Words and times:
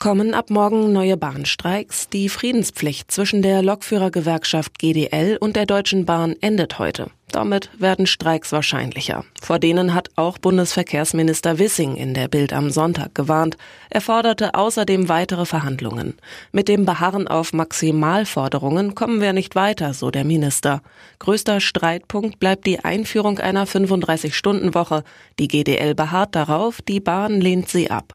Kommen 0.00 0.32
ab 0.32 0.48
morgen 0.48 0.94
neue 0.94 1.18
Bahnstreiks. 1.18 2.08
Die 2.08 2.30
Friedenspflicht 2.30 3.12
zwischen 3.12 3.42
der 3.42 3.62
Lokführergewerkschaft 3.62 4.78
GDL 4.78 5.36
und 5.38 5.56
der 5.56 5.66
Deutschen 5.66 6.06
Bahn 6.06 6.36
endet 6.40 6.78
heute. 6.78 7.10
Damit 7.30 7.68
werden 7.78 8.06
Streiks 8.06 8.50
wahrscheinlicher. 8.50 9.26
Vor 9.42 9.58
denen 9.58 9.92
hat 9.92 10.08
auch 10.16 10.38
Bundesverkehrsminister 10.38 11.58
Wissing 11.58 11.96
in 11.96 12.14
der 12.14 12.28
Bild 12.28 12.54
am 12.54 12.70
Sonntag 12.70 13.14
gewarnt. 13.14 13.58
Er 13.90 14.00
forderte 14.00 14.54
außerdem 14.54 15.10
weitere 15.10 15.44
Verhandlungen. 15.44 16.14
Mit 16.50 16.68
dem 16.68 16.86
Beharren 16.86 17.28
auf 17.28 17.52
Maximalforderungen 17.52 18.94
kommen 18.94 19.20
wir 19.20 19.34
nicht 19.34 19.54
weiter, 19.54 19.92
so 19.92 20.10
der 20.10 20.24
Minister. 20.24 20.80
Größter 21.18 21.60
Streitpunkt 21.60 22.40
bleibt 22.40 22.64
die 22.64 22.82
Einführung 22.82 23.38
einer 23.38 23.66
35-Stunden-Woche. 23.66 25.04
Die 25.38 25.48
GDL 25.48 25.94
beharrt 25.94 26.34
darauf, 26.34 26.80
die 26.80 27.00
Bahn 27.00 27.42
lehnt 27.42 27.68
sie 27.68 27.90
ab. 27.90 28.14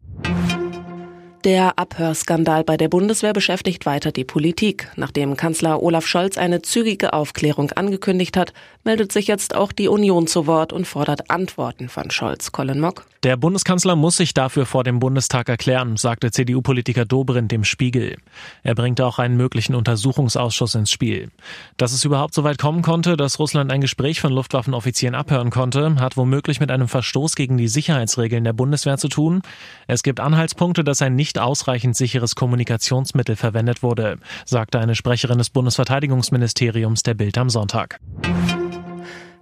Der 1.45 1.77
Abhörskandal 1.77 2.63
bei 2.63 2.76
der 2.76 2.88
Bundeswehr 2.88 3.31
beschäftigt 3.31 3.85
weiter 3.85 4.12
die 4.12 4.23
Politik. 4.23 4.90
Nachdem 4.95 5.38
Kanzler 5.38 5.84
Olaf 5.84 6.08
Scholz 6.08 6.40
eine 6.40 6.63
zügige 6.63 7.13
Aufklärung 7.13 7.70
angekündigt 7.73 8.35
hat, 8.35 8.52
meldet 8.84 9.12
sich 9.12 9.27
jetzt 9.27 9.54
auch 9.54 9.71
die 9.71 9.88
Union 9.88 10.26
zu 10.26 10.48
Wort 10.48 10.73
und 10.73 10.88
fordert 10.88 11.30
Antworten 11.30 11.88
von 11.88 12.09
Scholz. 12.09 12.52
Colin 12.52 12.80
Mock. 12.80 13.05
Der 13.25 13.35
Bundeskanzler 13.35 13.97
muss 13.97 14.17
sich 14.17 14.34
dafür 14.34 14.65
vor 14.65 14.84
dem 14.84 14.99
Bundestag 14.99 15.49
erklären, 15.49 15.97
sagte 15.97 16.31
CDU-Politiker 16.31 17.05
Dobrindt 17.05 17.51
dem 17.51 17.63
Spiegel. 17.63 18.17
Er 18.63 18.75
bringt 18.75 19.01
auch 19.01 19.20
einen 19.20 19.35
möglichen 19.35 19.75
Untersuchungsausschuss 19.75 20.75
ins 20.75 20.91
Spiel. 20.91 21.29
Dass 21.75 21.91
es 21.91 22.05
überhaupt 22.05 22.34
so 22.34 22.43
weit 22.43 22.59
kommen 22.59 22.84
konnte, 22.84 23.17
dass 23.17 23.39
Russland 23.39 23.71
ein 23.71 23.82
Gespräch 23.82 24.21
von 24.21 24.32
Luftwaffenoffizieren 24.32 25.15
abhören 25.15 25.49
konnte, 25.49 25.95
hat 25.95 26.17
womöglich 26.17 26.59
mit 26.59 26.71
einem 26.71 26.87
Verstoß 26.87 27.35
gegen 27.35 27.57
die 27.57 27.67
Sicherheitsregeln 27.67 28.43
der 28.43 28.54
Bundeswehr 28.54 28.99
zu 28.99 29.09
tun. 29.09 29.41
Es 29.87 30.04
gibt 30.04 30.20
Anhaltspunkte, 30.20 30.84
dass 30.84 31.01
ein 31.01 31.15
nicht 31.15 31.26
nicht 31.26 31.39
ausreichend 31.39 31.95
sicheres 31.95 32.35
Kommunikationsmittel 32.35 33.35
verwendet 33.35 33.82
wurde, 33.82 34.20
sagte 34.45 34.77
eine 34.77 34.93
Sprecherin 34.93 35.39
des 35.39 35.49
Bundesverteidigungsministeriums 35.49 37.01
der 37.01 37.15
Bild 37.15 37.35
am 37.39 37.49
Sonntag. 37.49 37.99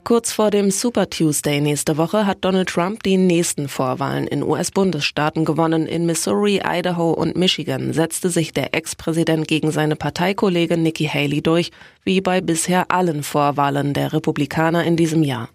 Kurz 0.04 0.34
vor 0.34 0.52
dem 0.52 0.70
Super 0.70 1.10
Tuesday 1.10 1.62
nächste 1.62 1.96
Woche 1.96 2.26
hat 2.26 2.40
Donald 2.42 2.68
Trump 2.68 3.04
die 3.04 3.16
nächsten 3.16 3.70
Vorwahlen 3.70 4.28
in 4.28 4.44
US-Bundesstaaten 4.44 5.46
gewonnen. 5.46 5.88
In 5.88 6.06
Missouri, 6.06 6.62
Idaho 6.62 7.12
und 7.12 7.38
Michigan 7.38 7.94
setzte 7.94 8.30
sich 8.30 8.52
der 8.52 8.74
Ex-Präsident 8.74 9.48
gegen 9.48 9.72
seine 9.72 9.96
Parteikollegin 9.96 10.84
Nikki 10.84 11.06
Haley 11.06 11.42
durch, 11.42 11.72
wie 12.04 12.20
bei 12.20 12.42
bisher 12.42 12.92
allen 12.92 13.24
Vorwahlen 13.24 13.94
der 13.94 14.12
Republikaner 14.12 14.84
in 14.84 14.98
diesem 14.98 15.24
Jahr. 15.24 15.48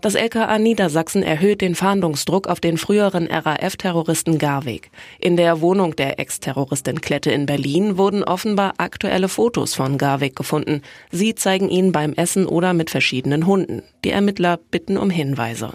Das 0.00 0.14
LKA 0.14 0.58
Niedersachsen 0.58 1.22
erhöht 1.22 1.60
den 1.60 1.74
Fahndungsdruck 1.74 2.48
auf 2.48 2.58
den 2.58 2.78
früheren 2.78 3.26
RAF-Terroristen 3.26 4.38
Garweg. 4.38 4.90
In 5.18 5.36
der 5.36 5.60
Wohnung 5.60 5.94
der 5.94 6.18
Ex-Terroristin 6.18 7.02
Klette 7.02 7.30
in 7.30 7.44
Berlin 7.44 7.98
wurden 7.98 8.24
offenbar 8.24 8.72
aktuelle 8.78 9.28
Fotos 9.28 9.74
von 9.74 9.98
Garweg 9.98 10.34
gefunden. 10.34 10.80
Sie 11.10 11.34
zeigen 11.34 11.68
ihn 11.68 11.92
beim 11.92 12.14
Essen 12.14 12.46
oder 12.46 12.72
mit 12.72 12.88
verschiedenen 12.88 13.46
Hunden. 13.46 13.82
Die 14.04 14.10
Ermittler 14.10 14.58
bitten 14.70 14.96
um 14.96 15.10
Hinweise. 15.10 15.74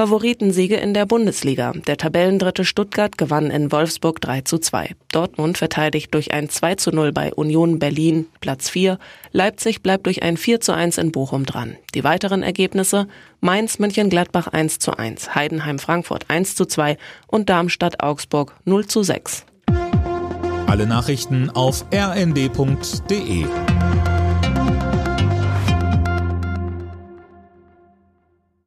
Favoritensiege 0.00 0.76
in 0.76 0.94
der 0.94 1.04
Bundesliga. 1.04 1.74
Der 1.86 1.98
Tabellendritte 1.98 2.64
Stuttgart 2.64 3.18
gewann 3.18 3.50
in 3.50 3.70
Wolfsburg 3.70 4.18
3 4.22 4.40
zu 4.40 4.56
2. 4.56 4.94
Dortmund 5.12 5.58
verteidigt 5.58 6.14
durch 6.14 6.32
ein 6.32 6.48
2 6.48 6.76
zu 6.76 6.90
0 6.90 7.12
bei 7.12 7.34
Union 7.34 7.78
Berlin 7.78 8.24
Platz 8.40 8.70
4. 8.70 8.98
Leipzig 9.32 9.82
bleibt 9.82 10.06
durch 10.06 10.22
ein 10.22 10.38
4 10.38 10.62
zu 10.62 10.72
1 10.72 10.96
in 10.96 11.12
Bochum 11.12 11.44
dran. 11.44 11.76
Die 11.94 12.02
weiteren 12.02 12.42
Ergebnisse 12.42 13.08
Mainz 13.40 13.78
München-Gladbach 13.78 14.46
1 14.46 14.78
zu 14.78 14.96
1, 14.96 15.34
Heidenheim 15.34 15.78
Frankfurt 15.78 16.24
1 16.28 16.54
zu 16.54 16.64
2 16.64 16.96
und 17.26 17.50
Darmstadt 17.50 18.02
Augsburg 18.02 18.54
0 18.64 18.86
zu 18.86 19.02
6. 19.02 19.44
Alle 20.66 20.86
Nachrichten 20.86 21.50
auf 21.50 21.84
rnd.de 21.92 23.44